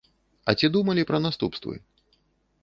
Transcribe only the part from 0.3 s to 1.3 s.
А ці думалі пра